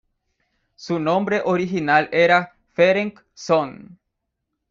Su 0.77 0.97
nombre 0.97 1.43
original 1.45 2.09
era 2.11 2.55
Ferenc 2.73 3.19
Sohn. 3.35 3.99